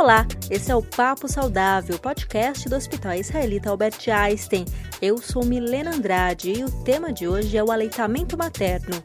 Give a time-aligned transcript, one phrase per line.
[0.00, 4.64] Olá, esse é o Papo Saudável, podcast do Hospital Israelita Albert Einstein.
[5.02, 8.96] Eu sou Milena Andrade e o tema de hoje é o aleitamento materno.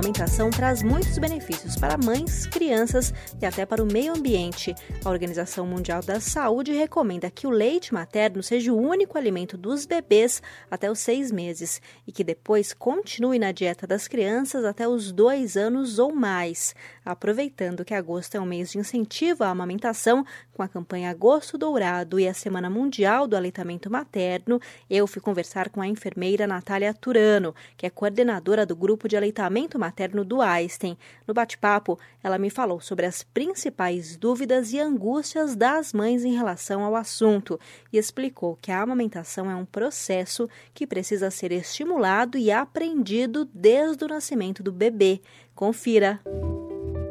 [0.00, 4.74] Amamentação traz muitos benefícios para mães, crianças e até para o meio ambiente.
[5.04, 9.84] A Organização Mundial da Saúde recomenda que o leite materno seja o único alimento dos
[9.84, 15.12] bebês até os seis meses e que depois continue na dieta das crianças até os
[15.12, 16.74] dois anos ou mais.
[17.04, 20.24] Aproveitando que agosto é um mês de incentivo à amamentação,
[20.54, 25.68] com a campanha Agosto Dourado e a Semana Mundial do Aleitamento Materno, eu fui conversar
[25.68, 29.89] com a enfermeira Natália Turano, que é coordenadora do grupo de aleitamento materno
[30.24, 30.96] do Einstein.
[31.26, 36.82] No bate-papo, ela me falou sobre as principais dúvidas e angústias das mães em relação
[36.82, 37.58] ao assunto
[37.92, 44.04] e explicou que a amamentação é um processo que precisa ser estimulado e aprendido desde
[44.04, 45.20] o nascimento do bebê.
[45.54, 46.20] Confira!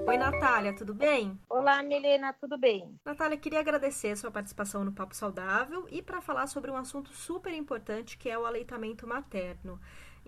[0.10, 1.40] Oi, Natália, tudo bem?
[1.48, 3.00] Olá, Milena, tudo bem?
[3.06, 7.14] Natália, queria agradecer a sua participação no Papo Saudável e para falar sobre um assunto
[7.14, 9.80] super importante que é o aleitamento materno.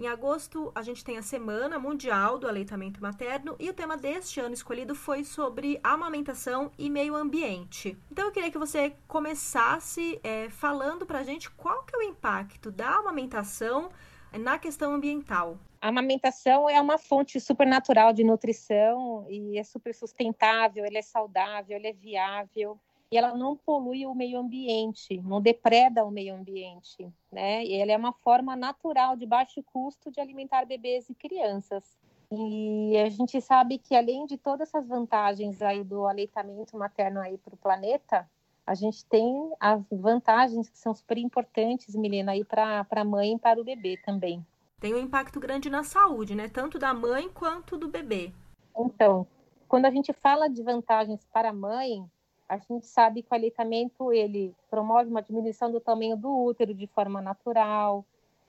[0.01, 4.39] Em agosto, a gente tem a Semana Mundial do Aleitamento Materno e o tema deste
[4.39, 7.95] ano escolhido foi sobre amamentação e meio ambiente.
[8.11, 12.01] Então, eu queria que você começasse é, falando para a gente qual que é o
[12.01, 13.91] impacto da amamentação
[14.39, 15.59] na questão ambiental.
[15.79, 21.77] A amamentação é uma fonte supernatural de nutrição e é super sustentável, ele é saudável,
[21.77, 22.79] ele é viável
[23.11, 27.63] e ela não polui o meio ambiente, não depreda o meio ambiente, né?
[27.65, 31.83] E ela é uma forma natural de baixo custo de alimentar bebês e crianças.
[32.31, 37.37] E a gente sabe que além de todas essas vantagens aí do aleitamento materno aí
[37.37, 38.29] para o planeta,
[38.65, 43.39] a gente tem as vantagens que são super importantes, Milena, aí para a mãe e
[43.39, 44.45] para o bebê também
[44.81, 46.49] tem um impacto grande na saúde, né?
[46.49, 48.33] Tanto da mãe quanto do bebê.
[48.75, 49.27] Então,
[49.67, 52.03] quando a gente fala de vantagens para a mãe,
[52.51, 56.85] a gente sabe que o aleitamento ele promove uma diminuição do tamanho do útero de
[56.85, 58.03] forma natural,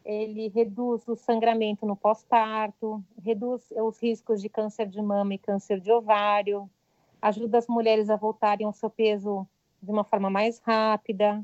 [0.04, 5.78] ele reduz o sangramento no pós-parto, reduz os riscos de câncer de mama e câncer
[5.78, 6.68] de ovário,
[7.20, 9.46] ajuda as mulheres a voltarem ao seu peso
[9.80, 11.40] de uma forma mais rápida,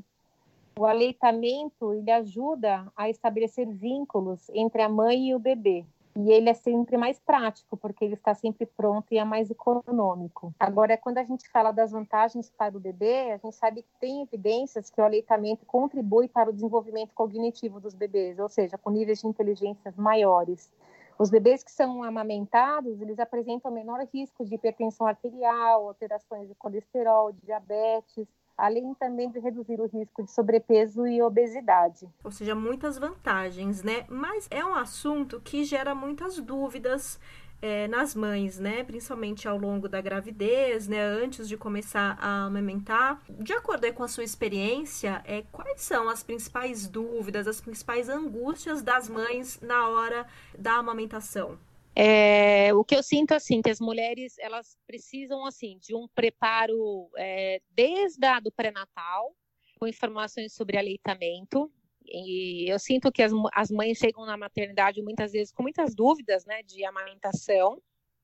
[0.77, 5.85] o aleitamento ele ajuda a estabelecer vínculos entre a mãe e o bebê.
[6.21, 10.53] E ele é sempre mais prático, porque ele está sempre pronto e é mais econômico.
[10.59, 14.23] Agora, quando a gente fala das vantagens para o bebê, a gente sabe que tem
[14.23, 19.21] evidências que o aleitamento contribui para o desenvolvimento cognitivo dos bebês, ou seja, com níveis
[19.21, 20.69] de inteligência maiores.
[21.17, 27.31] Os bebês que são amamentados, eles apresentam menor risco de hipertensão arterial, alterações de colesterol,
[27.31, 28.27] diabetes,
[28.59, 32.07] além também de reduzir o risco de sobrepeso e obesidade.
[32.23, 34.05] Ou seja, muitas vantagens, né?
[34.09, 37.19] Mas é um assunto que gera muitas dúvidas
[37.61, 38.83] é, nas mães, né?
[38.83, 41.01] Principalmente ao longo da gravidez, né?
[41.01, 43.21] Antes de começar a amamentar.
[43.29, 48.81] De acordo com a sua experiência, é, quais são as principais dúvidas, as principais angústias
[48.81, 50.25] das mães na hora
[50.57, 51.57] da amamentação?
[51.95, 57.09] É, o que eu sinto assim que as mulheres elas precisam assim de um preparo
[57.17, 59.35] é, desde a do pré-natal
[59.79, 61.71] com informações sobre aleitamento.
[62.05, 66.45] E eu sinto que as, as mães chegam na maternidade muitas vezes com muitas dúvidas
[66.45, 67.81] né de amamentação.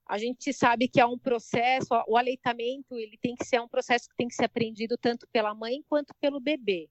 [0.07, 4.07] A gente sabe que é um processo o aleitamento ele tem que ser um processo
[4.07, 6.89] que tem que ser aprendido tanto pela mãe quanto pelo bebê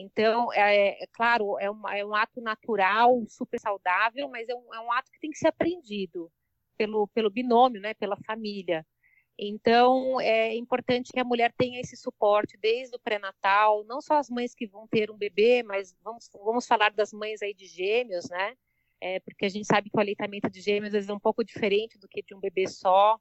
[0.00, 4.74] então, é, é claro, é um, é um, ato natural, super saudável, mas é um,
[4.74, 6.30] é um, ato que tem que ser aprendido
[6.76, 8.86] pelo, pelo binômio, né, pela família.
[9.38, 14.28] Então, é importante que a mulher tenha esse suporte desde o pré-natal, não só as
[14.28, 18.28] mães que vão ter um bebê, mas vamos, vamos falar das mães aí de gêmeos,
[18.28, 18.54] né?
[19.00, 21.42] É, porque a gente sabe que o aleitamento de gêmeos às vezes é um pouco
[21.42, 23.18] diferente do que de um bebê só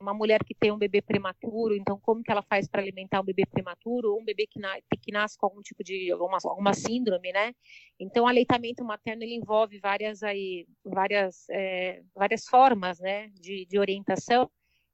[0.00, 3.24] uma mulher que tem um bebê prematuro, então como que ela faz para alimentar um
[3.24, 6.74] bebê prematuro ou um bebê que, na, que nasce com algum tipo de alguma, alguma
[6.74, 7.54] síndrome, né?
[7.98, 13.78] Então, o aleitamento materno ele envolve várias aí várias é, várias formas, né, de, de
[13.78, 14.50] orientação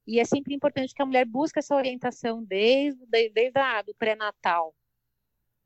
[0.07, 4.73] e é sempre importante que a mulher busque essa orientação desde desde a, do pré-natal.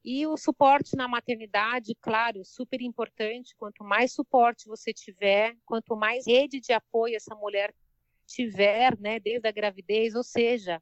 [0.03, 3.55] E o suporte na maternidade, claro, super importante.
[3.57, 7.73] Quanto mais suporte você tiver, quanto mais rede de apoio essa mulher
[8.29, 10.81] tiver, né, desde a gravidez, ou seja,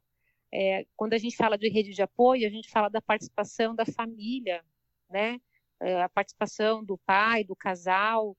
[0.52, 3.84] é, quando a gente fala de rede de apoio, a gente fala da participação da
[3.84, 4.64] família,
[5.10, 5.40] né,
[5.80, 8.36] é, a participação do pai, do casal,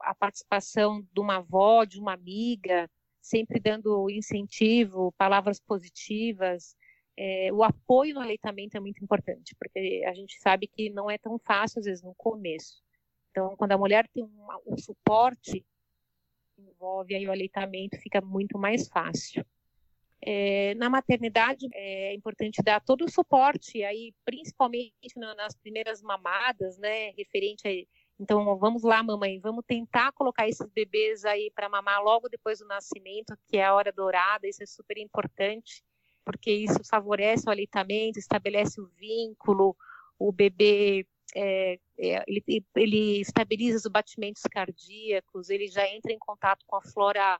[0.00, 2.88] a participação de uma avó, de uma amiga,
[3.20, 6.76] sempre dando incentivo, palavras positivas.
[7.16, 11.18] É, o apoio no aleitamento é muito importante, porque a gente sabe que não é
[11.18, 12.82] tão fácil, às vezes, no começo.
[13.30, 15.64] Então, quando a mulher tem um, um suporte,
[16.70, 19.44] envolve aí o aleitamento, fica muito mais fácil.
[20.24, 24.92] É, na maternidade é importante dar todo o suporte, aí principalmente
[25.36, 31.24] nas primeiras mamadas, né, referente a então vamos lá, mamãe, vamos tentar colocar esses bebês
[31.24, 34.96] aí para mamar logo depois do nascimento, que é a hora dourada, isso é super
[34.96, 35.82] importante,
[36.24, 39.74] porque isso favorece o aleitamento, estabelece o vínculo,
[40.16, 46.64] o bebê é, é, ele, ele estabiliza os batimentos cardíacos, ele já entra em contato
[46.66, 47.38] com a flora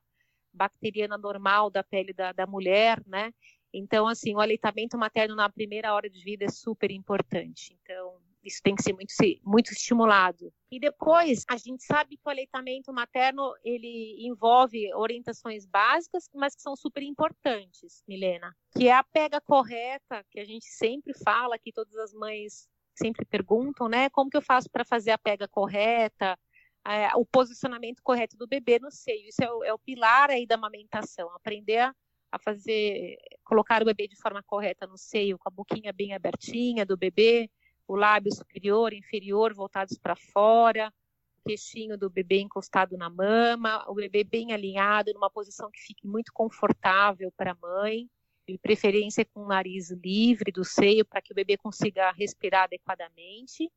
[0.52, 3.32] bacteriana normal da pele da, da mulher, né?
[3.72, 7.74] Então, assim, o aleitamento materno na primeira hora de vida é super importante.
[7.82, 10.52] Então, isso tem que ser muito, muito estimulado.
[10.70, 16.60] E depois, a gente sabe que o aleitamento materno, ele envolve orientações básicas, mas que
[16.60, 18.54] são super importantes, Milena.
[18.76, 23.24] Que é a pega correta, que a gente sempre fala, que todas as mães sempre
[23.24, 24.10] perguntam, né?
[24.10, 26.38] Como que eu faço para fazer a pega correta?
[26.86, 29.28] é, o posicionamento correto do bebê no seio.
[29.28, 31.94] Isso é o, é o pilar aí da amamentação, aprender a,
[32.30, 36.84] a, fazer, colocar o bebê de forma correta no seio, com a boquinha bem abertinha
[36.84, 37.50] do bebê,
[37.86, 40.92] o lábio superior inferior voltados para fora,
[41.40, 46.06] o queixinho do bebê encostado na mama, o bebê bem alinhado, numa posição que fique
[46.06, 48.08] muito confortável para a mãe,
[48.52, 53.70] de preferência com o nariz livre do seio, para que o bebê consiga respirar adequadamente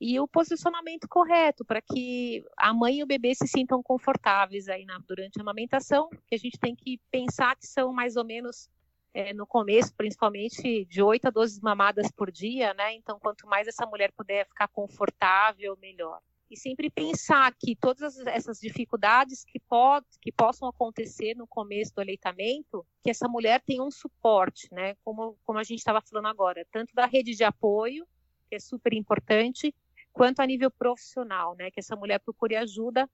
[0.00, 4.86] e o posicionamento correto para que a mãe e o bebê se sintam confortáveis aí
[4.86, 8.70] na, durante a amamentação, que a gente tem que pensar que são mais ou menos
[9.12, 12.94] é, no começo, principalmente de 8 a 12 mamadas por dia, né?
[12.94, 16.20] Então, quanto mais essa mulher puder ficar confortável, melhor.
[16.50, 22.00] E sempre pensar que todas essas dificuldades que, pode, que possam acontecer no começo do
[22.00, 24.96] aleitamento, que essa mulher tenha um suporte, né?
[25.04, 28.04] Como, como a gente estava falando agora, tanto da rede de apoio,
[28.48, 29.72] que é super importante,
[30.12, 31.70] quanto a nível profissional, né?
[31.70, 33.08] Que essa mulher procure ajuda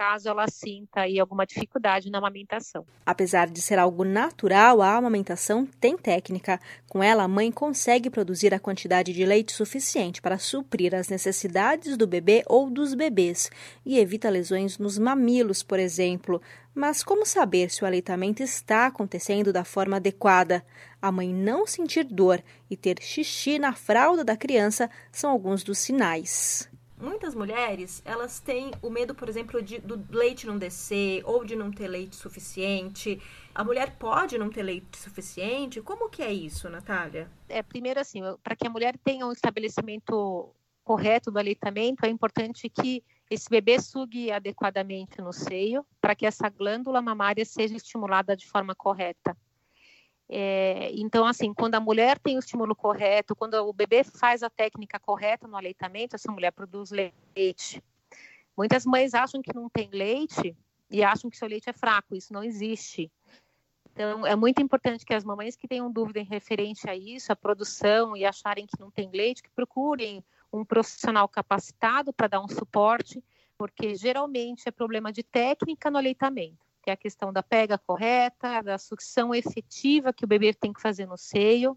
[0.00, 2.86] caso ela sinta aí alguma dificuldade na amamentação.
[3.04, 6.58] Apesar de ser algo natural, a amamentação tem técnica.
[6.88, 11.98] Com ela, a mãe consegue produzir a quantidade de leite suficiente para suprir as necessidades
[11.98, 13.50] do bebê ou dos bebês
[13.84, 16.40] e evita lesões nos mamilos, por exemplo.
[16.74, 20.64] Mas como saber se o aleitamento está acontecendo da forma adequada?
[21.02, 25.76] A mãe não sentir dor e ter xixi na fralda da criança são alguns dos
[25.76, 26.69] sinais
[27.00, 31.56] muitas mulheres, elas têm o medo, por exemplo, de, do leite não descer ou de
[31.56, 33.20] não ter leite suficiente.
[33.54, 35.80] A mulher pode não ter leite suficiente?
[35.80, 37.30] Como que é isso, Natália?
[37.48, 40.54] É, primeiro assim, para que a mulher tenha um estabelecimento
[40.84, 46.48] correto do aleitamento, é importante que esse bebê sugue adequadamente no seio, para que essa
[46.48, 49.36] glândula mamária seja estimulada de forma correta.
[50.32, 54.48] É, então, assim, quando a mulher tem o estímulo correto, quando o bebê faz a
[54.48, 57.82] técnica correta no aleitamento, essa mulher produz leite.
[58.56, 60.56] Muitas mães acham que não tem leite
[60.88, 62.14] e acham que seu leite é fraco.
[62.14, 63.10] Isso não existe.
[63.92, 67.36] Então, é muito importante que as mamães que tenham dúvida em referente a isso, a
[67.36, 70.22] produção e acharem que não tem leite, que procurem
[70.52, 73.20] um profissional capacitado para dar um suporte,
[73.58, 78.62] porque geralmente é problema de técnica no aleitamento que é a questão da pega correta,
[78.62, 81.76] da sucção efetiva que o bebê tem que fazer no seio.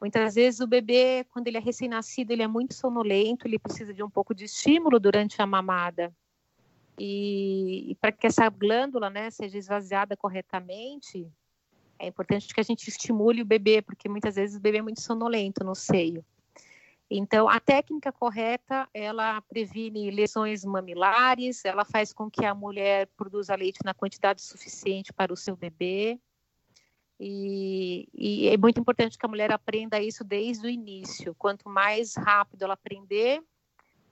[0.00, 4.02] Muitas vezes o bebê, quando ele é recém-nascido, ele é muito sonolento, ele precisa de
[4.02, 6.14] um pouco de estímulo durante a mamada.
[6.98, 11.30] E, e para que essa glândula né, seja esvaziada corretamente,
[11.98, 15.00] é importante que a gente estimule o bebê, porque muitas vezes o bebê é muito
[15.00, 16.24] sonolento no seio.
[17.08, 23.54] Então, a técnica correta, ela previne lesões mamilares, ela faz com que a mulher produza
[23.54, 26.20] leite na quantidade suficiente para o seu bebê.
[27.18, 31.34] E, e, é muito importante que a mulher aprenda isso desde o início.
[31.36, 33.40] Quanto mais rápido ela aprender,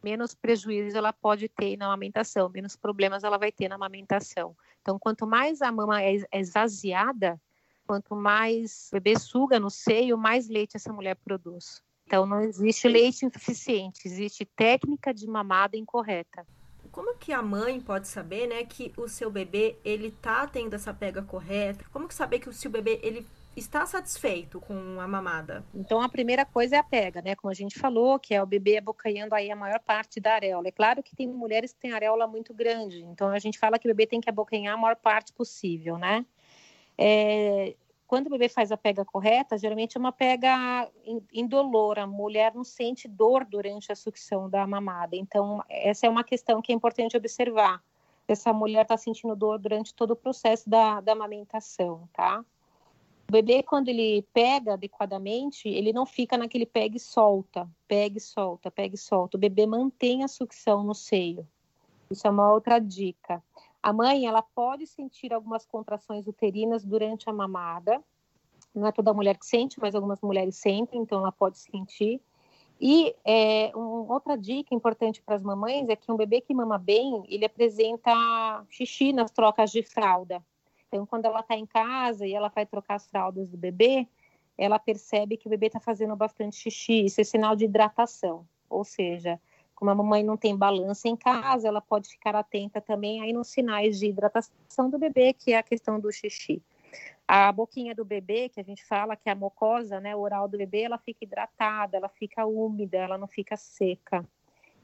[0.03, 4.57] menos prejuízo ela pode ter na amamentação, menos problemas ela vai ter na amamentação.
[4.81, 7.41] Então, quanto mais a mama é, esvaziada,
[7.87, 11.83] quanto mais o bebê suga no seio, mais leite essa mulher produz.
[12.07, 16.47] Então não existe leite insuficiente, existe técnica de mamada incorreta.
[16.93, 20.95] Como que a mãe pode saber, né, que o seu bebê ele tá tendo essa
[20.95, 21.85] pega correta?
[21.93, 25.65] Como que saber que o seu bebê ele está satisfeito com a mamada?
[25.75, 27.35] Então a primeira coisa é a pega, né?
[27.35, 30.69] Como a gente falou, que é o bebê abocanhando aí a maior parte da areola.
[30.69, 33.89] É claro que tem mulheres que têm areola muito grande, então a gente fala que
[33.89, 36.25] o bebê tem que abocanhar a maior parte possível, né?
[36.97, 37.75] É,
[38.14, 40.88] quando o bebê faz a pega correta, geralmente é uma pega
[41.33, 45.16] indolor, a mulher não sente dor durante a sucção da mamada.
[45.16, 47.83] Então, essa é uma questão que é importante observar.
[48.28, 52.44] Essa mulher está sentindo dor durante todo o processo da, da amamentação, tá?
[53.28, 58.71] bebê, quando ele pega adequadamente, ele não fica naquele pega e solta, pega e solta,
[58.71, 59.37] pega e solta.
[59.37, 61.44] O bebê mantém a sucção no seio.
[62.09, 63.42] Isso é uma outra dica.
[63.85, 68.03] A mãe, ela pode sentir algumas contrações uterinas durante a mamada.
[68.75, 72.19] Não é toda mulher que sente, mas algumas mulheres sentem, então ela pode sentir.
[72.81, 76.79] E é, uma outra dica importante para as mamães é que um bebê que mama
[76.79, 80.43] bem, ele apresenta xixi nas trocas de fralda.
[80.88, 84.09] Então, quando ela está em casa e ela vai trocar as fraldas do bebê,
[84.57, 87.05] ela percebe que o bebê está fazendo bastante xixi.
[87.05, 88.49] Isso é sinal de hidratação.
[88.67, 89.38] Ou seja,
[89.75, 93.49] como a mamãe não tem balança em casa, ela pode ficar atenta também aí nos
[93.49, 96.62] sinais de hidratação do bebê, que é a questão do xixi.
[97.26, 100.59] A boquinha do bebê, que a gente fala que é a mucosa, né, oral do
[100.59, 104.25] bebê, ela fica hidratada, ela fica úmida, ela não fica seca.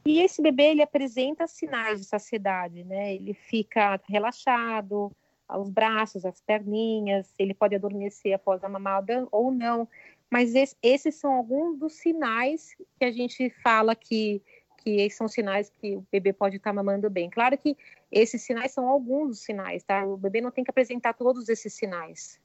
[0.04, 3.14] E esse bebê, ele apresenta sinais de saciedade, né?
[3.14, 5.12] Ele fica relaxado,
[5.59, 9.88] os braços, as perninhas, ele pode adormecer após a mamada ou não.
[10.30, 14.42] Mas esse, esses são alguns dos sinais que a gente fala que,
[14.82, 17.30] que são sinais que o bebê pode estar mamando bem.
[17.30, 17.76] Claro que
[18.10, 20.04] esses sinais são alguns dos sinais, tá?
[20.04, 22.40] O bebê não tem que apresentar todos esses sinais.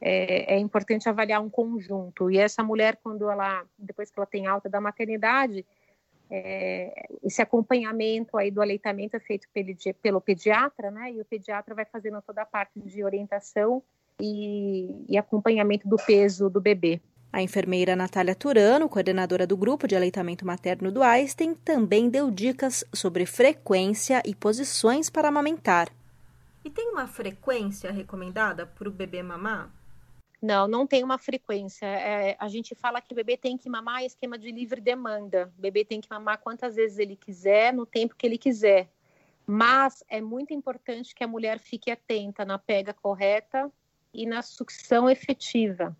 [0.00, 2.30] É, é importante avaliar um conjunto.
[2.30, 5.66] E essa mulher, quando ela, depois que ela tem alta da maternidade,
[6.30, 11.12] é, esse acompanhamento aí do aleitamento é feito pelo, pelo, pediatra, né?
[11.12, 13.82] E o pediatra vai fazendo toda a parte de orientação
[14.20, 17.00] e, e acompanhamento do peso do bebê.
[17.30, 22.84] A enfermeira Natália Turano, coordenadora do grupo de aleitamento materno do Einstein, também deu dicas
[22.92, 25.88] sobre frequência e posições para amamentar.
[26.64, 29.70] E tem uma frequência recomendada para o bebê mamar?
[30.40, 31.84] Não, não tem uma frequência.
[31.84, 35.52] É, a gente fala que o bebê tem que mamar esquema de livre demanda.
[35.58, 38.88] O bebê tem que mamar quantas vezes ele quiser, no tempo que ele quiser.
[39.46, 43.70] Mas é muito importante que a mulher fique atenta na pega correta
[44.14, 45.96] e na sucção efetiva.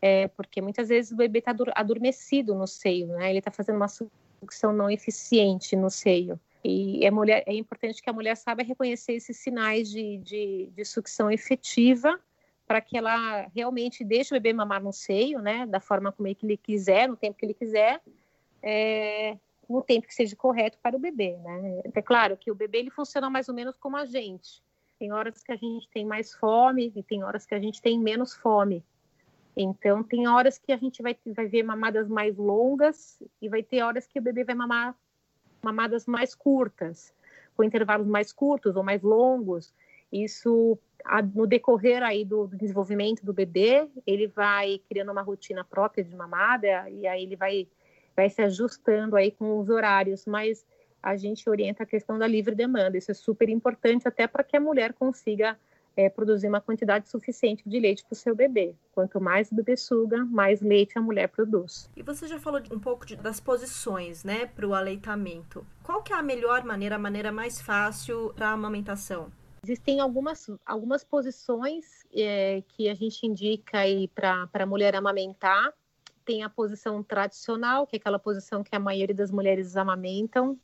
[0.00, 3.30] É, porque muitas vezes o bebê está adormecido no seio, né?
[3.30, 6.38] Ele está fazendo uma sucção não eficiente no seio.
[6.62, 10.84] E é, mulher, é importante que a mulher saiba reconhecer esses sinais de, de, de
[10.84, 12.18] sucção efetiva
[12.66, 16.56] para que ela realmente deixe o bebê mamar no seio, né, da forma como ele
[16.56, 18.02] quiser, no tempo que ele quiser,
[18.60, 19.36] é,
[19.68, 21.82] no tempo que seja correto para o bebê, né.
[21.94, 24.60] É claro que o bebê ele funciona mais ou menos como a gente.
[24.98, 27.98] Tem horas que a gente tem mais fome e tem horas que a gente tem
[27.98, 28.82] menos fome.
[29.56, 33.82] Então, tem horas que a gente vai, vai ver mamadas mais longas e vai ter
[33.82, 34.94] horas que o bebê vai mamar
[35.62, 37.12] mamadas mais curtas,
[37.56, 39.72] com intervalos mais curtos ou mais longos.
[40.12, 40.78] Isso
[41.34, 46.14] no decorrer aí do, do, desenvolvimento do bebê, ele vai criando uma rotina própria de
[46.14, 47.66] mamada e aí ele vai,
[48.14, 50.66] vai se ajustando aí com os horários, mas
[51.02, 52.98] a gente orienta a questão da livre demanda.
[52.98, 55.56] Isso é super importante até para que a mulher consiga
[55.96, 58.74] é, produzir uma quantidade suficiente de leite para o seu bebê.
[58.92, 61.90] Quanto mais o bebê suga, mais leite a mulher produz.
[61.96, 65.66] E você já falou um pouco de, das posições, né, para o aleitamento.
[65.82, 69.32] Qual que é a melhor maneira, a maneira mais fácil para a amamentação?
[69.64, 75.72] Existem algumas, algumas posições é, que a gente indica aí para a mulher amamentar.
[76.24, 80.56] Tem a posição tradicional, que é aquela posição que a maioria das mulheres amamentam.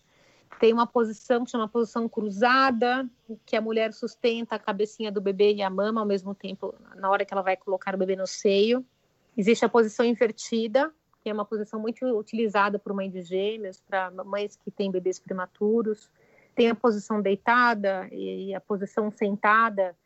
[0.59, 3.09] Tem uma posição que chama posição cruzada,
[3.45, 7.11] que a mulher sustenta a cabecinha do bebê e a mama ao mesmo tempo, na
[7.11, 8.85] hora que ela vai colocar o bebê no seio.
[9.37, 10.93] Existe a posição invertida,
[11.23, 15.19] que é uma posição muito utilizada por mãe de gêmeos, para mães que têm bebês
[15.19, 16.09] prematuros
[16.55, 19.97] tem a posição deitada e a posição sentada.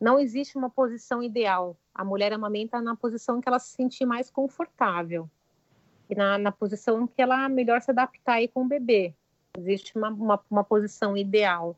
[0.00, 1.76] Não existe uma posição ideal.
[1.94, 5.28] A mulher amamenta na posição que ela se sentir mais confortável
[6.08, 9.14] e na, na posição que ela melhor se adaptar aí com o bebê.
[9.56, 11.76] Existe uma, uma, uma posição ideal.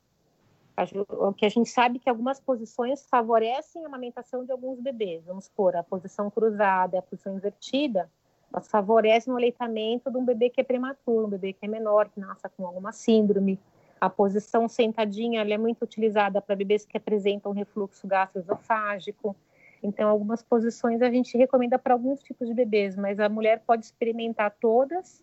[1.09, 5.25] O que a gente sabe é que algumas posições favorecem a amamentação de alguns bebês.
[5.27, 8.11] Vamos supor, a posição cruzada, a posição invertida,
[8.53, 12.09] elas favorecem o aleitamento de um bebê que é prematuro, um bebê que é menor,
[12.09, 13.59] que nasce com alguma síndrome.
[14.01, 19.37] A posição sentadinha é muito utilizada para bebês que apresentam refluxo gastroesofágico.
[19.83, 23.85] Então, algumas posições a gente recomenda para alguns tipos de bebês, mas a mulher pode
[23.85, 25.23] experimentar todas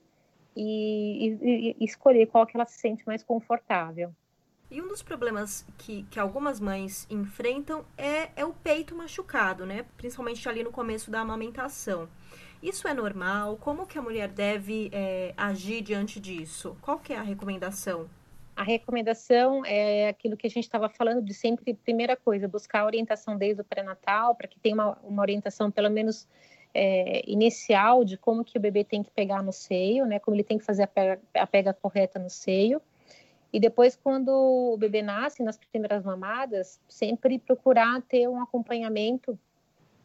[0.58, 4.14] e, e, e escolher qual que ela se sente mais confortável.
[4.70, 9.86] E um dos problemas que, que algumas mães enfrentam é, é o peito machucado, né?
[9.96, 12.10] Principalmente ali no começo da amamentação.
[12.62, 13.58] Isso é normal?
[13.58, 16.76] Como que a mulher deve é, agir diante disso?
[16.82, 18.10] Qual que é a recomendação?
[18.56, 23.38] A recomendação é aquilo que a gente estava falando de sempre, primeira coisa, buscar orientação
[23.38, 26.28] desde o pré-natal, para que tenha uma, uma orientação pelo menos
[26.74, 30.44] é, inicial de como que o bebê tem que pegar no seio, né, como ele
[30.44, 32.82] tem que fazer a pega, a pega correta no seio.
[33.52, 39.40] E depois, quando o bebê nasce, nas primeiras mamadas, sempre procurar ter um acompanhamento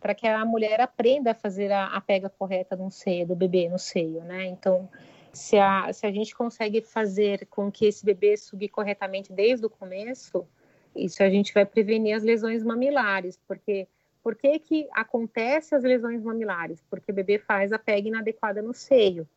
[0.00, 3.69] para que a mulher aprenda a fazer a, a pega correta no seio, do bebê
[3.69, 4.47] no seio, né?
[4.47, 4.88] Então,
[5.33, 9.71] se a, se a gente consegue fazer com que esse bebê sugue corretamente desde o
[9.71, 10.47] começo,
[10.95, 13.87] isso a gente vai prevenir as lesões mamilares, porque
[14.23, 16.83] por que, que acontece as lesões mamilares?
[16.88, 19.29] Porque o bebê faz a pega inadequada no seio.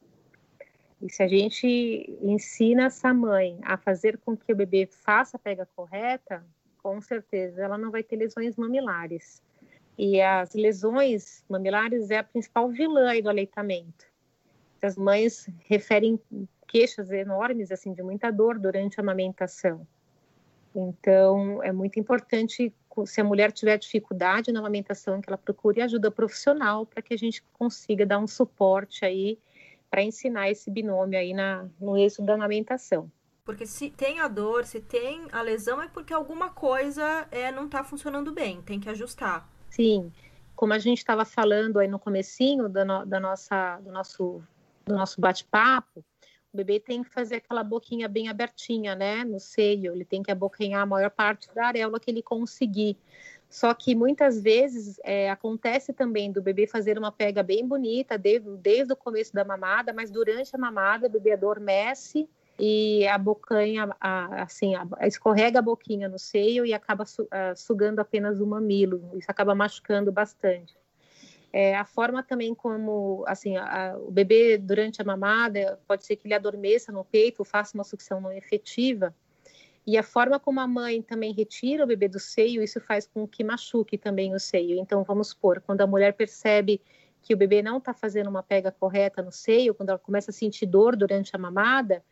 [1.02, 5.40] E se a gente ensina essa mãe a fazer com que o bebê faça a
[5.40, 6.46] pega correta,
[6.82, 9.42] com certeza ela não vai ter lesões mamilares.
[9.98, 14.06] E as lesões mamilares é a principal vilã do aleitamento.
[14.82, 16.20] As mães referem
[16.68, 19.88] queixas enormes, assim, de muita dor durante a amamentação.
[20.76, 22.74] Então, é muito importante,
[23.06, 27.18] se a mulher tiver dificuldade na amamentação, que ela procure ajuda profissional para que a
[27.18, 29.40] gente consiga dar um suporte aí
[29.90, 33.12] para ensinar esse binômio aí na, no êxito da amamentação.
[33.44, 37.66] Porque se tem a dor, se tem a lesão, é porque alguma coisa é, não
[37.66, 39.48] está funcionando bem, tem que ajustar.
[39.70, 40.12] Sim,
[40.56, 44.42] como a gente estava falando aí no comecinho da, no, da nossa, do nosso,
[44.86, 46.04] do nosso bate-papo,
[46.56, 50.32] o bebê tem que fazer aquela boquinha bem abertinha, né, no seio, ele tem que
[50.32, 52.98] abocanhar a maior parte da areola que ele conseguir.
[53.50, 58.50] Só que muitas vezes é, acontece também do bebê fazer uma pega bem bonita desde,
[58.58, 63.96] desde o começo da mamada, mas durante a mamada o bebê adormece e a bocanha,
[64.00, 68.48] a, assim, a, escorrega a boquinha no seio e acaba su, a, sugando apenas o
[68.48, 69.12] mamilo.
[69.14, 70.76] Isso acaba machucando bastante.
[71.58, 76.28] É, a forma também como, assim, a, o bebê durante a mamada, pode ser que
[76.28, 79.16] ele adormeça no peito, faça uma sucção não efetiva,
[79.88, 83.26] e a forma como a mãe também retira o bebê do seio, isso faz com
[83.26, 84.78] que machuque também o seio.
[84.78, 86.82] Então, vamos supor, quando a mulher percebe
[87.22, 90.34] que o bebê não está fazendo uma pega correta no seio, quando ela começa a
[90.34, 92.04] sentir dor durante a mamada,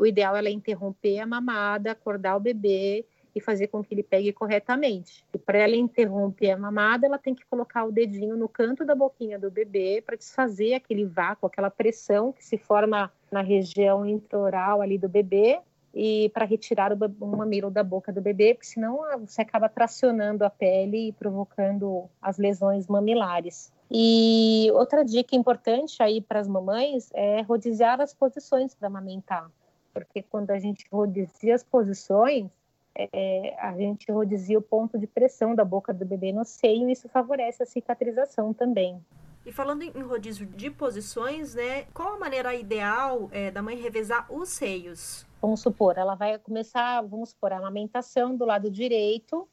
[0.00, 4.02] o ideal é ela interromper a mamada, acordar o bebê e fazer com que ele
[4.02, 5.24] pegue corretamente.
[5.34, 8.94] E para ela interromper a mamada, ela tem que colocar o dedinho no canto da
[8.94, 14.80] boquinha do bebê para desfazer aquele vácuo, aquela pressão que se forma na região intraoral
[14.80, 15.60] ali do bebê
[15.94, 20.44] e para retirar o, mamilo da boca do bebê, porque senão ah, você acaba tracionando
[20.44, 23.72] a pele e provocando as lesões mamilares.
[23.90, 29.48] E outra dica importante aí para as mamães é rodiziar as posições para amamentar,
[29.92, 32.50] porque quando a gente rodizia as posições,
[32.96, 36.92] é, a gente rodizia o ponto de pressão da boca do bebê no seio e
[36.92, 39.00] isso favorece a cicatrização também.
[39.44, 44.26] E falando em rodízio de posições, né, qual a maneira ideal é, da mãe revezar
[44.32, 45.26] os seios?
[45.42, 49.46] Vamos supor, ela vai começar, vamos supor, a amamentação do lado direito,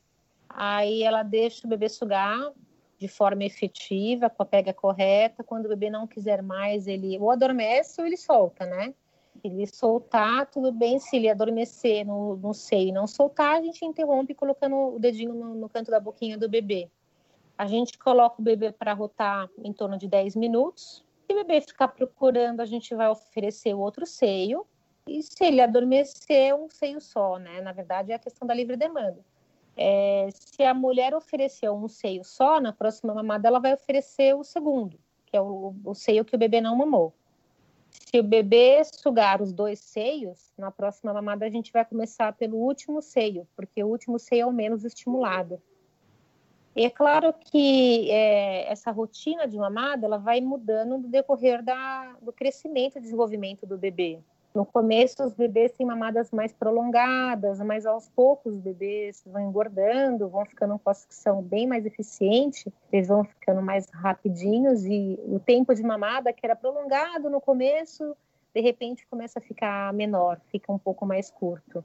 [0.47, 2.53] aí ela deixa o bebê sugar
[3.01, 5.43] de forma efetiva, com a pega correta.
[5.43, 8.93] Quando o bebê não quiser mais, ele ou adormece ou ele solta, né?
[9.43, 10.99] Ele soltar, tudo bem.
[10.99, 15.33] Se ele adormecer no, no seio e não soltar, a gente interrompe colocando o dedinho
[15.33, 16.89] no, no canto da boquinha do bebê.
[17.57, 21.05] A gente coloca o bebê para rotar em torno de 10 minutos.
[21.27, 24.65] Se o bebê ficar procurando, a gente vai oferecer o outro seio.
[25.07, 27.61] E se ele adormecer, um seio só, né?
[27.61, 29.19] Na verdade, é a questão da livre demanda.
[29.75, 34.43] É, se a mulher ofereceu um seio só, na próxima mamada ela vai oferecer o
[34.43, 37.13] segundo, que é o, o seio que o bebê não mamou.
[37.91, 42.57] Se o bebê sugar os dois seios, na próxima mamada a gente vai começar pelo
[42.57, 45.61] último seio, porque o último seio é o menos estimulado.
[46.75, 52.13] E é claro que é, essa rotina de mamada ela vai mudando no decorrer da,
[52.21, 54.19] do crescimento e desenvolvimento do bebê.
[54.53, 60.27] No começo, os bebês têm mamadas mais prolongadas, mas aos poucos os bebês vão engordando,
[60.27, 65.39] vão ficando com a sucção bem mais eficiente, eles vão ficando mais rapidinhos e o
[65.39, 68.13] tempo de mamada, que era prolongado no começo,
[68.53, 71.83] de repente começa a ficar menor, fica um pouco mais curto.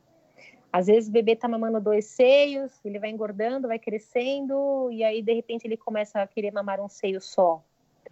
[0.73, 5.23] Às vezes o bebê está mamando dois seios, ele vai engordando, vai crescendo, e aí
[5.23, 7.63] de repente ele começa a querer mamar um seio só.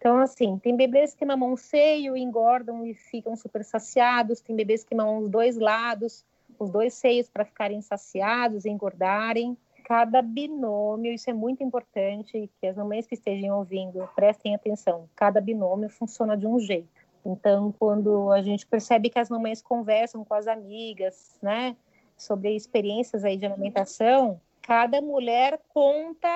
[0.05, 4.85] Então, assim, tem bebês que mamam um seio, engordam e ficam super saciados, tem bebês
[4.85, 6.27] que mamam os dois lados,
[6.59, 9.57] os dois seios para ficarem saciados engordarem.
[9.83, 15.09] Cada binômio, isso é muito importante, que as mamães que estejam ouvindo prestem atenção.
[15.17, 17.01] Cada binômio funciona de um jeito.
[17.25, 21.75] Então, quando a gente percebe que as mamães conversam com as amigas, né,
[22.15, 26.29] sobre experiências aí de alimentação, cada mulher conta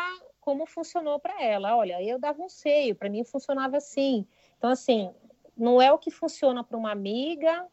[0.48, 1.76] como funcionou para ela.
[1.76, 4.26] Olha, eu dava um seio, para mim funcionava assim.
[4.56, 5.10] Então, assim,
[5.54, 7.66] não é o que funciona para uma amiga,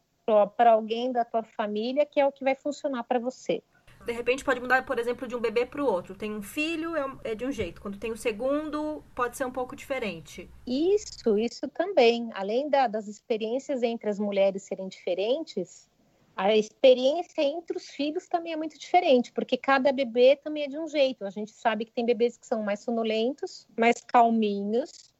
[0.58, 3.64] para alguém da tua família, que é o que vai funcionar para você.
[4.06, 6.16] De repente pode mudar, por exemplo, de um bebê para o outro.
[6.16, 7.82] Tem um filho, é, é de um jeito.
[7.82, 10.50] Quando tem o segundo, pode ser um pouco diferente.
[10.68, 12.30] Isso, isso também.
[12.34, 15.90] Além da, das experiências entre as mulheres serem diferentes,
[16.36, 20.78] a experiência entre os filhos também é muito diferente, porque cada bebê também é de
[20.78, 21.26] um jeito.
[21.26, 25.16] A gente sabe que tem bebês que são mais sonolentos, mais calminhos,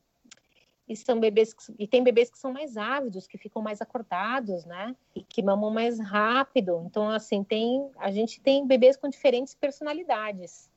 [0.88, 4.66] e são bebês que, e tem bebês que são mais ávidos, que ficam mais acordados,
[4.66, 4.96] né?
[5.16, 6.84] E que mamam mais rápido.
[6.86, 10.70] Então, assim, tem a gente tem bebês com diferentes personalidades.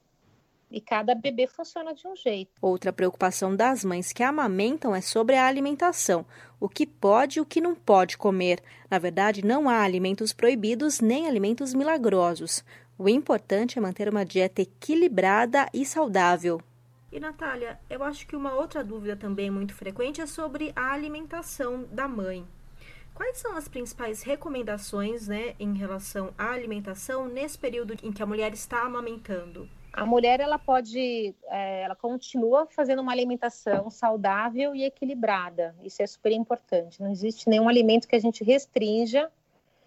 [0.70, 2.52] E cada bebê funciona de um jeito.
[2.61, 6.26] Outra preocupação das mães que amamentam é sobre a alimentação,
[6.61, 8.62] o que pode e o que não pode comer.
[8.90, 12.62] Na verdade, não há alimentos proibidos nem alimentos milagrosos.
[12.98, 16.61] O importante é manter uma dieta equilibrada e saudável.
[17.11, 21.85] E Natália, eu acho que uma outra dúvida também muito frequente é sobre a alimentação
[21.90, 22.46] da mãe.
[23.14, 28.26] Quais são as principais recomendações né, em relação à alimentação nesse período em que a
[28.26, 29.68] mulher está amamentando?
[29.98, 35.74] A mulher ela pode, é, ela continua fazendo uma alimentação saudável e equilibrada.
[35.82, 37.02] Isso é super importante.
[37.02, 39.28] Não existe nenhum alimento que a gente restrinja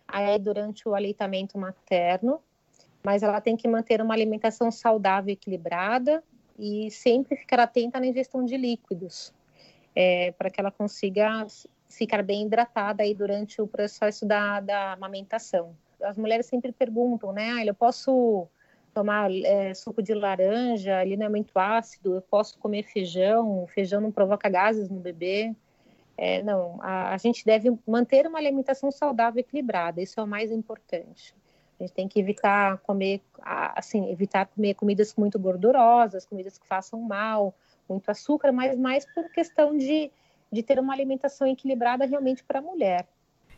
[0.06, 2.42] aí durante o aleitamento materno,
[3.02, 6.22] mas ela tem que manter uma alimentação saudável e equilibrada
[6.60, 9.34] e sempre ficar atenta na ingestão de líquidos,
[9.96, 11.48] é, para que ela consiga
[11.88, 15.74] ficar bem hidratada aí durante o processo da, da amamentação.
[16.04, 17.52] As mulheres sempre perguntam, né?
[17.52, 18.50] Ah, eu posso
[18.94, 24.02] tomar é, suco de laranja, ele não é muito ácido, eu posso comer feijão, feijão
[24.02, 25.56] não provoca gases no bebê.
[26.18, 30.28] É, não, a, a, gente deve manter uma alimentação saudável e equilibrada, isso é o
[30.28, 31.34] mais importante.
[31.80, 37.02] A gente tem que evitar comer, assim, evitar comer comidas muito gordurosas, comidas que façam
[37.02, 37.56] mal,
[37.90, 40.12] muito açúcar, mas mais por questão de,
[40.52, 43.08] de ter uma alimentação equilibrada realmente para a mulher.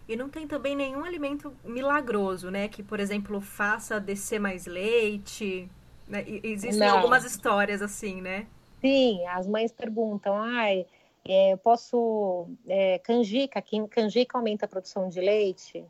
[0.08, 2.68] E não tem também nenhum alimento milagroso, né?
[2.68, 5.70] Que, por exemplo, faça descer mais leite.
[6.08, 6.26] Né?
[6.44, 6.98] Existem não.
[6.98, 8.48] algumas histórias assim, né?
[8.82, 10.86] Sim, as mães perguntam, ai,
[11.26, 15.86] é, eu posso é, canjica, canjica aumenta a produção de leite?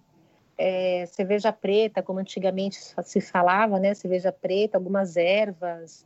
[0.57, 3.93] é, cerveja preta, como antigamente se falava, né?
[3.93, 6.05] Cerveja preta, algumas ervas.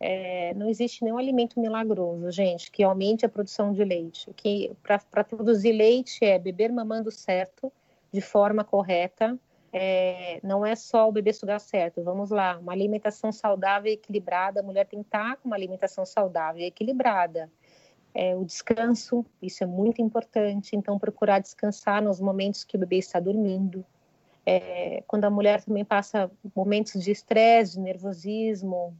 [0.00, 4.32] É, não existe nenhum alimento milagroso, gente, que aumente a produção de leite.
[4.34, 7.72] Que para produzir leite é beber mamando certo,
[8.12, 9.38] de forma correta.
[9.72, 12.02] É, não é só o bebê sugar certo.
[12.02, 14.60] Vamos lá, uma alimentação saudável e equilibrada.
[14.60, 17.50] A mulher tem que estar com uma alimentação saudável e equilibrada.
[18.14, 20.76] É, o descanso, isso é muito importante.
[20.76, 23.84] Então, procurar descansar nos momentos que o bebê está dormindo.
[24.46, 28.96] É, quando a mulher também passa momentos de estresse, de nervosismo,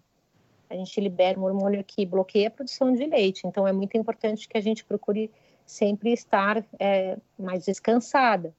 [0.70, 3.46] a gente libera um hormônio que bloqueia a produção de leite.
[3.46, 5.31] Então, é muito importante que a gente procure
[5.64, 8.54] sempre estar é, mais descansada.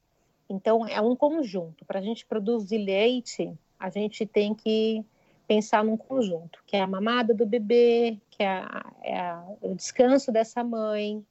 [0.48, 1.84] Então, é um conjunto.
[1.84, 5.04] Para a gente produzir leite, a gente tem que
[5.46, 9.74] pensar num conjunto, que é a mamada do bebê, que é, a, é a, o
[9.74, 11.24] descanso dessa mãe,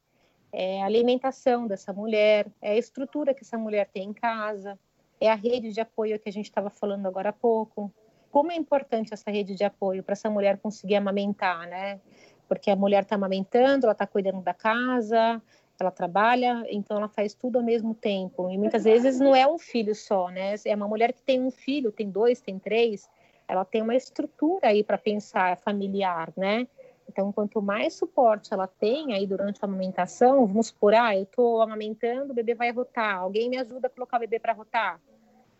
[0.51, 4.77] é a alimentação dessa mulher, é a estrutura que essa mulher tem em casa,
[5.21, 7.91] é a rede de apoio que a gente estava falando agora há pouco.
[8.31, 11.99] Como é importante essa rede de apoio para essa mulher conseguir amamentar, né?
[12.47, 15.41] Porque a mulher está amamentando, ela está cuidando da casa,
[15.79, 18.49] ela trabalha, então ela faz tudo ao mesmo tempo.
[18.49, 20.55] E muitas vezes não é um filho só, né?
[20.65, 23.09] É uma mulher que tem um filho, tem dois, tem três,
[23.47, 26.67] ela tem uma estrutura aí para pensar familiar, né?
[27.07, 31.59] Então, quanto mais suporte ela tem aí durante a amamentação, vamos supor, ah, eu estou
[31.59, 35.01] amamentando, o bebê vai rotar, alguém me ajuda a colocar o bebê para rotar?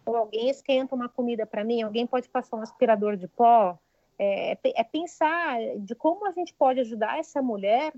[0.10, 3.78] Ou alguém esquenta uma comida para mim, alguém pode passar um aspirador de pó?
[4.17, 7.93] É, é, pensar de como a gente pode ajudar essa mulher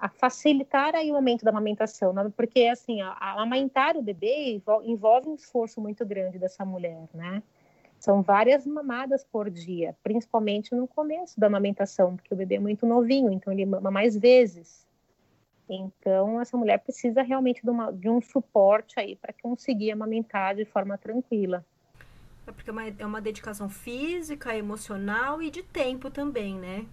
[0.00, 2.32] a facilitar aí o momento da amamentação, né?
[2.34, 7.42] porque assim, a, a amamentar o bebê envolve um esforço muito grande dessa mulher, né?
[8.00, 12.86] São várias mamadas por dia, principalmente no começo da amamentação, porque o bebê é muito
[12.86, 14.83] novinho, então ele mama mais vezes.
[15.68, 20.64] Então, essa mulher precisa realmente de, uma, de um suporte aí para conseguir amamentar de
[20.64, 21.64] forma tranquila.
[22.46, 26.86] É porque é uma, é uma dedicação física, emocional e de tempo também, né?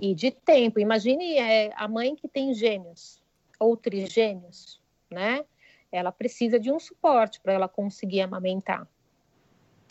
[0.00, 0.80] E de tempo.
[0.80, 3.22] Imagine é, a mãe que tem gêmeos
[3.58, 5.44] ou trigêmeos, né?
[5.92, 8.86] Ela precisa de um suporte para ela conseguir amamentar.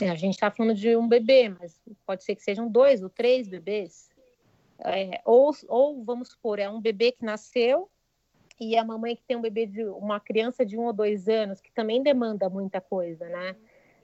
[0.01, 3.10] É, a gente está falando de um bebê, mas pode ser que sejam dois ou
[3.10, 4.10] três bebês.
[4.79, 7.89] É, ou, ou, vamos supor, é um bebê que nasceu
[8.59, 11.61] e a mamãe que tem um bebê de uma criança de um ou dois anos,
[11.61, 13.55] que também demanda muita coisa, né?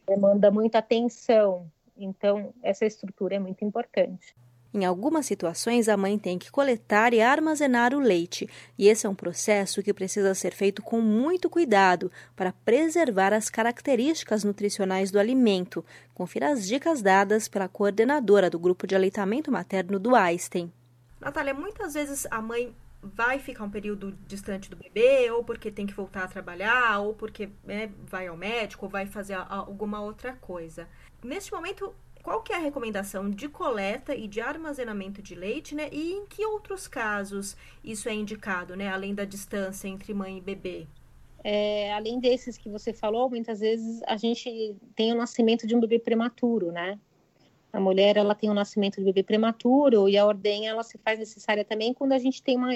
[0.05, 1.71] Demanda muita atenção.
[1.95, 4.35] Então, essa estrutura é muito importante.
[4.73, 9.09] Em algumas situações, a mãe tem que coletar e armazenar o leite, e esse é
[9.09, 15.19] um processo que precisa ser feito com muito cuidado para preservar as características nutricionais do
[15.19, 15.83] alimento.
[16.13, 20.71] Confira as dicas dadas pela coordenadora do grupo de aleitamento materno do Einstein.
[21.19, 25.85] Natália, muitas vezes a mãe vai ficar um período distante do bebê, ou porque tem
[25.85, 30.33] que voltar a trabalhar, ou porque né, vai ao médico, ou vai fazer alguma outra
[30.33, 30.87] coisa.
[31.23, 35.89] Neste momento, qual que é a recomendação de coleta e de armazenamento de leite, né?
[35.91, 38.89] E em que outros casos isso é indicado, né?
[38.89, 40.87] Além da distância entre mãe e bebê?
[41.43, 45.79] É, além desses que você falou, muitas vezes a gente tem o nascimento de um
[45.79, 46.99] bebê prematuro, né?
[47.73, 51.17] A mulher ela tem o nascimento de bebê prematuro e a ordenha ela se faz
[51.17, 52.69] necessária também quando a gente tem uma,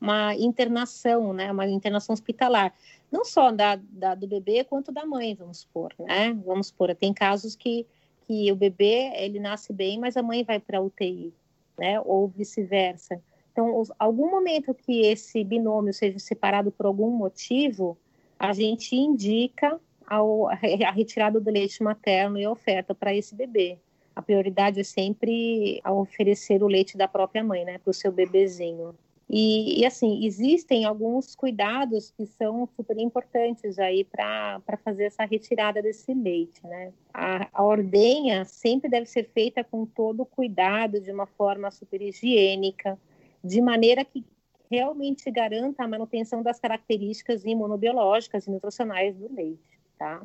[0.00, 1.50] uma internação, né?
[1.50, 2.74] Uma internação hospitalar,
[3.10, 6.36] não só da, da do bebê quanto da mãe, vamos supor, né?
[6.44, 7.86] Vamos supor, tem casos que
[8.26, 11.32] que o bebê ele nasce bem, mas a mãe vai para UTI,
[11.78, 12.00] né?
[12.00, 13.20] Ou vice-versa.
[13.52, 17.98] Então, algum momento que esse binômio seja separado por algum motivo,
[18.38, 23.78] a gente indica ao, a retirada do leite materno e a oferta para esse bebê.
[24.14, 28.94] A prioridade é sempre oferecer o leite da própria mãe, né, para o seu bebezinho.
[29.34, 35.80] E, e, assim, existem alguns cuidados que são super importantes aí para fazer essa retirada
[35.80, 36.92] desse leite, né?
[37.14, 42.98] A, a ordenha sempre deve ser feita com todo cuidado, de uma forma super higiênica,
[43.42, 44.22] de maneira que
[44.70, 49.80] realmente garanta a manutenção das características imunobiológicas e nutricionais do leite.
[49.98, 50.22] Tá?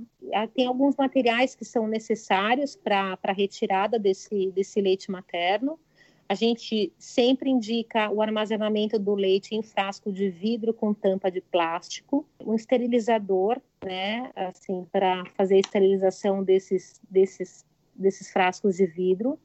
[0.53, 5.79] Tem alguns materiais que são necessários para a retirada desse, desse leite materno,
[6.29, 11.39] a gente sempre indica o armazenamento do leite em frasco de vidro com tampa de
[11.39, 19.39] plástico, um esterilizador, né, assim, para fazer a esterilização desses, desses, desses frascos de vidro,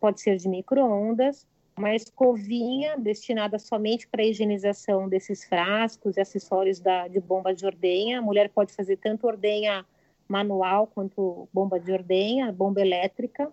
[0.00, 6.80] pode ser de micro-ondas, uma escovinha destinada somente para a higienização desses frascos e acessórios
[6.80, 8.18] da, de bomba de ordenha.
[8.18, 9.86] A mulher pode fazer tanto ordenha
[10.26, 13.52] manual quanto bomba de ordenha, bomba elétrica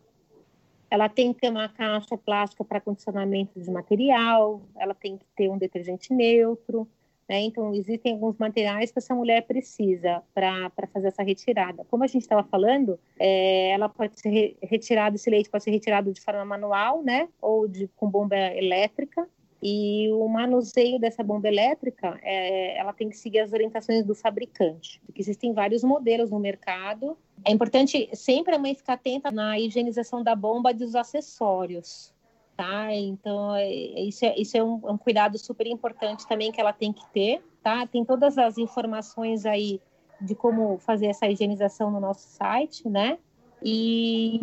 [0.95, 5.49] ela tem que ter uma caixa plástica para condicionamento de material, ela tem que ter
[5.49, 6.87] um detergente neutro,
[7.27, 7.41] né?
[7.41, 11.83] Então, existem alguns materiais que essa mulher precisa para fazer essa retirada.
[11.85, 15.71] Como a gente estava falando, é, ela pode ser re retirada, esse leite pode ser
[15.71, 17.27] retirado de forma manual, né?
[17.41, 19.27] Ou de, com bomba elétrica.
[19.61, 25.01] E o manuseio dessa bomba elétrica, é, ela tem que seguir as orientações do fabricante,
[25.05, 27.17] porque existem vários modelos no mercado.
[27.43, 32.13] É importante sempre a mãe ficar atenta na higienização da bomba e dos acessórios,
[32.55, 32.93] tá?
[32.93, 36.91] Então, é, isso é, isso é um, um cuidado super importante também que ela tem
[36.91, 37.87] que ter, tá?
[37.87, 39.81] Tem todas as informações aí
[40.19, 43.17] de como fazer essa higienização no nosso site, né?
[43.63, 44.41] E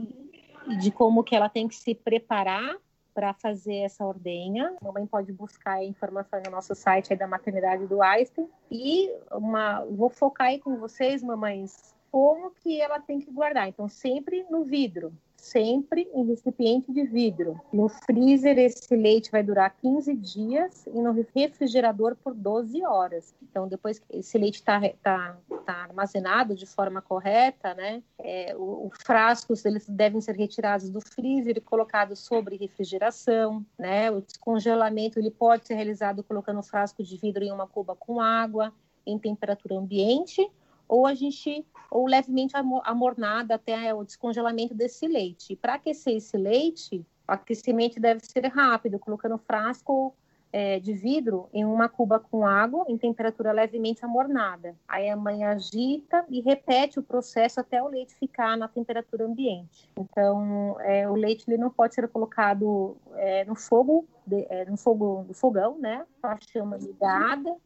[0.81, 2.77] de como que ela tem que se preparar
[3.15, 4.75] para fazer essa ordenha.
[4.81, 8.49] A mamãe pode buscar informações no nosso site da maternidade do Einstein.
[8.71, 13.69] E uma, vou focar aí com vocês, mamães, como que ela tem que guardar.
[13.69, 15.13] Então, sempre no vidro,
[15.43, 17.61] sempre em recipiente de vidro.
[17.73, 23.35] No freezer, esse leite vai durar 15 dias e no refrigerador por 12 horas.
[23.43, 28.93] Então, depois que esse leite está tá, tá armazenado de forma correta, né, é, os
[29.05, 33.67] frascos eles devem ser retirados do freezer e colocados sobre refrigeração.
[33.77, 34.13] Né?
[34.13, 38.21] O descongelamento ele pode ser realizado colocando o frasco de vidro em uma cuba com
[38.21, 38.73] água
[39.05, 40.49] em temperatura ambiente
[40.93, 45.57] ou a gente ou levemente amornada até o descongelamento desse leite.
[45.57, 50.15] Para aquecer esse leite, o aquecimento deve ser rápido, colocando frasco
[50.53, 54.77] é, de vidro em uma cuba com água em temperatura levemente amornada.
[54.87, 59.89] Aí a mãe agita e repete o processo até o leite ficar na temperatura ambiente.
[59.97, 64.77] Então, é, o leite ele não pode ser colocado é, no fogo, de, é, no
[64.77, 67.57] fogo, no fogão, né, com a chama ligada,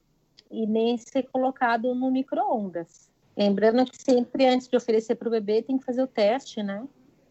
[0.49, 3.16] e nem ser colocado no micro-ondas.
[3.37, 6.87] Lembrando que sempre antes de oferecer para o bebê tem que fazer o teste, né?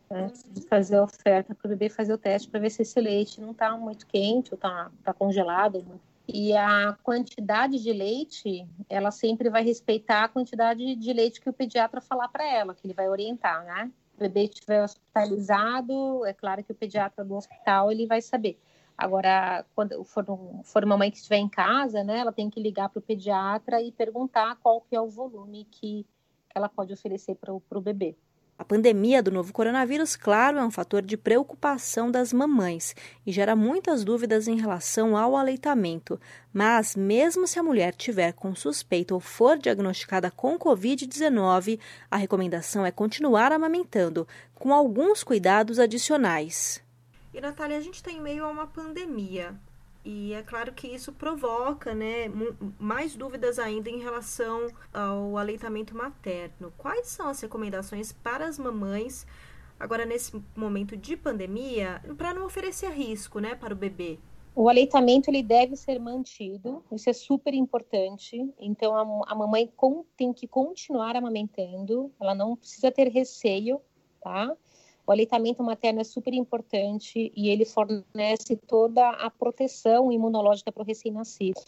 [0.09, 2.99] Antes de fazer a oferta para o bebê fazer o teste para ver se esse
[3.01, 5.83] leite não está muito quente ou está tá congelado.
[6.27, 11.53] E a quantidade de leite, ela sempre vai respeitar a quantidade de leite que o
[11.53, 13.91] pediatra falar para ela, que ele vai orientar, né?
[14.15, 18.59] O bebê estiver hospitalizado, é claro que o pediatra do hospital ele vai saber.
[18.97, 20.25] Agora, quando for,
[20.63, 23.81] for uma mãe que estiver em casa, né, ela tem que ligar para o pediatra
[23.81, 26.05] e perguntar qual que é o volume que,
[26.49, 28.15] que ela pode oferecer para o bebê.
[28.57, 33.53] A pandemia do novo coronavírus, claro, é um fator de preocupação das mamães e gera
[33.53, 36.17] muitas dúvidas em relação ao aleitamento.
[36.53, 41.77] Mas, mesmo se a mulher tiver com suspeita ou for diagnosticada com Covid-19,
[42.09, 46.84] a recomendação é continuar amamentando, com alguns cuidados adicionais.
[47.35, 49.59] E, Natália, a gente está em meio a uma pandemia.
[50.05, 52.31] E é claro que isso provoca né,
[52.79, 56.71] mais dúvidas ainda em relação ao aleitamento materno.
[56.77, 59.27] Quais são as recomendações para as mamães,
[59.77, 64.17] agora nesse momento de pandemia, para não oferecer risco né, para o bebê?
[64.55, 68.49] O aleitamento ele deve ser mantido, isso é super importante.
[68.57, 73.81] Então a, a mamãe com, tem que continuar amamentando, ela não precisa ter receio,
[74.21, 74.55] tá?
[75.07, 80.85] O aleitamento materno é super importante e ele fornece toda a proteção imunológica para o
[80.85, 81.61] recém-nascido.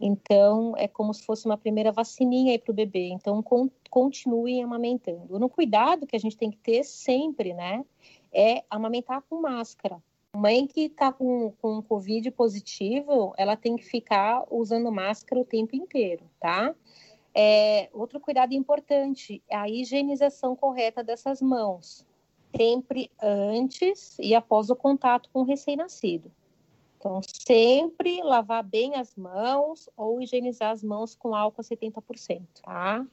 [0.00, 3.10] Então, é como se fosse uma primeira vacininha para o bebê.
[3.10, 5.38] Então, con continuem amamentando.
[5.38, 7.84] No cuidado que a gente tem que ter sempre, né?
[8.32, 10.02] É amamentar com máscara.
[10.34, 15.76] Mãe que está com, com Covid positivo, ela tem que ficar usando máscara o tempo
[15.76, 16.74] inteiro, tá?
[17.34, 22.04] É, outro cuidado importante é a higienização correta dessas mãos
[22.56, 26.30] sempre antes e após o contato com o recém-nascido.
[26.98, 33.04] Então, sempre lavar bem as mãos ou higienizar as mãos com álcool a 70%, tá?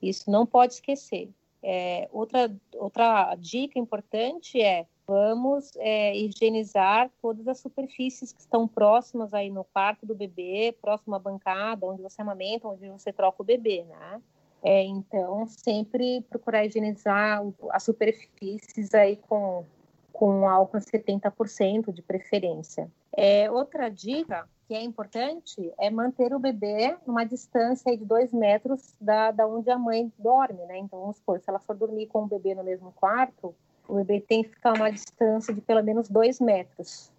[0.00, 1.28] Isso não pode esquecer.
[1.62, 9.32] É, outra, outra dica importante é vamos é, higienizar todas as superfícies que estão próximas
[9.32, 13.44] aí no quarto do bebê, próximo à bancada, onde você amamenta, onde você troca o
[13.44, 14.20] bebê, né?
[14.62, 19.64] É, então, sempre procurar higienizar as superfícies aí com,
[20.12, 22.90] com álcool 70% de preferência.
[23.16, 28.94] É, outra dica que é importante é manter o bebê numa distância de dois metros
[29.00, 30.78] da, da onde a mãe dorme, né?
[30.78, 33.54] Então, vamos supor, se ela for dormir com o bebê no mesmo quarto,
[33.88, 37.12] o bebê tem que ficar a uma distância de pelo menos dois metros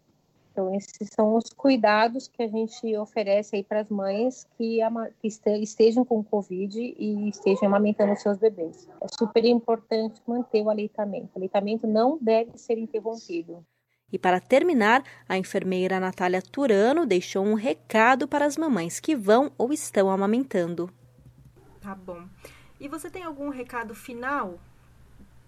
[0.57, 4.79] então, esses são os cuidados que a gente oferece aí para as mães que,
[5.61, 8.89] estejam com Covid e estejam amamentando seus bebês.
[8.99, 11.29] É super importante manter o aleitamento.
[11.35, 13.63] O aleitamento não deve ser interrompido.
[14.11, 19.51] E para terminar, a enfermeira Natália Turano deixou um recado para as mamães que vão
[19.59, 20.89] ou estão amamentando.
[21.79, 22.23] Tá bom.
[22.79, 24.59] E você tem algum recado final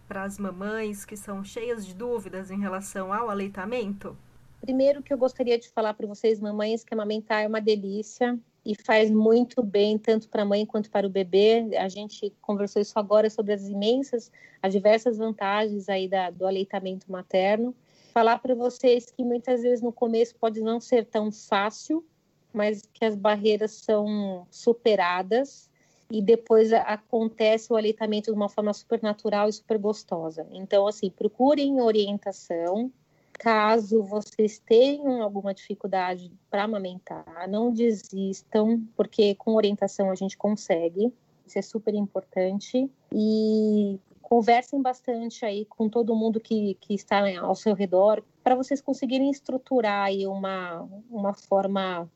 [0.07, 4.15] para as mamães que são cheias de dúvidas em relação ao aleitamento?
[4.61, 8.75] Primeiro que eu gostaria de falar para vocês, mamães, que amamentar é uma delícia e
[8.75, 11.75] faz muito bem tanto para a mãe quanto para o bebê.
[11.77, 17.11] A gente conversou isso agora sobre as imensas, as diversas vantagens aí da, do aleitamento
[17.11, 17.73] materno.
[18.13, 22.05] Falar para vocês que muitas vezes no começo pode não ser tão fácil,
[22.53, 25.69] mas que as barreiras são superadas
[26.11, 30.45] e depois acontece o aleitamento de uma forma super natural e super gostosa.
[30.51, 32.91] Então, assim, procurem orientação,
[33.39, 41.13] Caso vocês tenham alguma dificuldade para amamentar, não desistam, porque com orientação a gente consegue.
[41.47, 42.91] Isso é super importante.
[43.13, 48.81] E conversem bastante aí com todo mundo que, que está ao seu redor, para vocês
[48.81, 52.11] conseguirem estruturar aí uma, uma forma,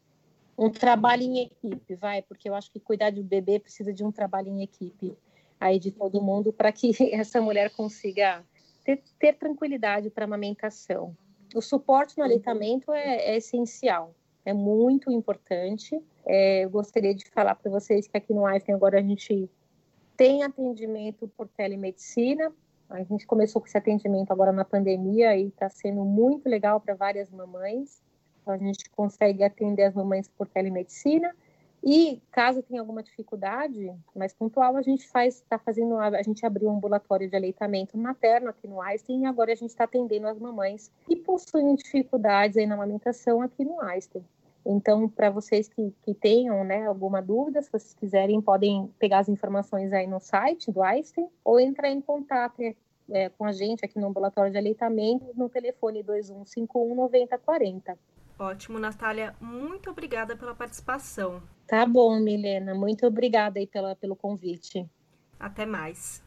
[0.57, 4.12] um trabalho em equipe, vai, porque eu acho que cuidar um bebê precisa de um
[4.12, 5.17] trabalho em equipe
[5.57, 8.43] aí de todo mundo para que essa mulher consiga
[8.83, 11.15] ter, ter tranquilidade para amamentação.
[11.55, 14.15] O suporte no aleitamento é, é essencial,
[14.45, 16.01] é muito importante.
[16.25, 19.49] É, eu gostaria de falar para vocês que aqui no Einstein agora a gente
[20.17, 22.51] tem atendimento por telemedicina.
[22.89, 26.93] A gente começou com esse atendimento agora na pandemia e está sendo muito legal para
[26.93, 28.01] várias mamães.
[28.41, 31.33] Então, a gente consegue atender as mamães por telemedicina.
[31.85, 36.69] E caso tenha alguma dificuldade mais pontual, a gente faz, está fazendo, a gente abriu
[36.69, 40.39] um ambulatório de aleitamento materno aqui no Einstein e agora a gente está atendendo as
[40.39, 44.23] mamães que possuem dificuldades aí na amamentação aqui no Einstein.
[44.65, 49.27] Então, para vocês que, que tenham né, alguma dúvida, se vocês quiserem, podem pegar as
[49.27, 52.61] informações aí no site do Einstein ou entrar em contato
[53.11, 57.97] é, com a gente aqui no ambulatório de aleitamento no telefone 2151 9040.
[58.37, 59.35] Ótimo, Natália.
[59.39, 61.41] Muito obrigada pela participação.
[61.67, 62.73] Tá bom, Milena.
[62.73, 64.89] Muito obrigada aí pela, pelo convite.
[65.39, 66.23] Até mais.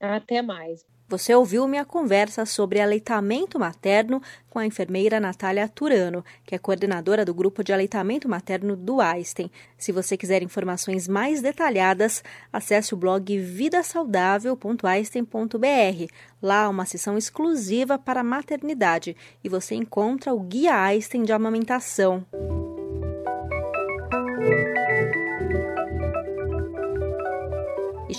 [0.00, 0.84] Até mais.
[1.10, 7.24] Você ouviu minha conversa sobre aleitamento materno com a enfermeira Natália Turano, que é coordenadora
[7.24, 9.50] do grupo de aleitamento materno do Einstein.
[9.76, 16.14] Se você quiser informações mais detalhadas, acesse o blog vidasaudável.einstein.br.
[16.40, 22.24] Lá há uma seção exclusiva para maternidade e você encontra o Guia Einstein de Amamentação.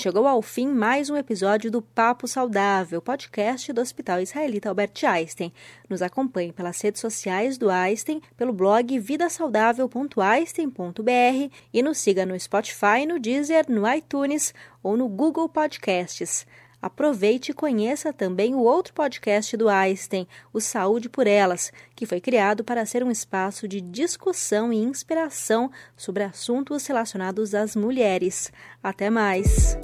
[0.01, 5.53] Chegou ao fim mais um episódio do Papo Saudável, podcast do Hospital Israelita Albert Einstein.
[5.87, 13.05] Nos acompanhe pelas redes sociais do Einstein, pelo blog vidasaudável.einstein.br e nos siga no Spotify,
[13.07, 16.47] no Deezer, no iTunes ou no Google Podcasts.
[16.81, 22.19] Aproveite e conheça também o outro podcast do Einstein, o Saúde por Elas, que foi
[22.19, 28.51] criado para ser um espaço de discussão e inspiração sobre assuntos relacionados às mulheres.
[28.81, 29.77] Até mais!